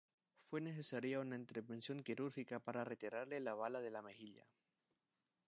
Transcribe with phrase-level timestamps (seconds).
[0.49, 4.47] Fue necesaria una intervención quirúrgica para retirarle la bala de la mejilla.